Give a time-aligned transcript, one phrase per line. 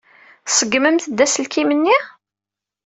[0.47, 1.97] Tṣeggmemt-d aselkim-nni?